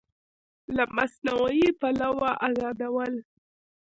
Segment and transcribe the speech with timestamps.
[0.75, 2.11] له مصنوعي پولو
[2.47, 3.11] ازادول